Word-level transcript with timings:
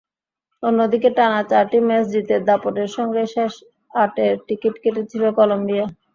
অন্যদিকে 0.63 1.09
টানা 1.17 1.41
চারটি 1.49 1.77
ম্যাচ 1.87 2.05
জিতে 2.13 2.35
দাপটের 2.47 2.89
সঙ্গেই 2.95 3.27
শেষ 3.35 3.53
আটের 3.95 4.33
টিকিট 4.47 4.75
কেটেছিল 4.83 5.23
কলম্বিয়া। 5.37 5.85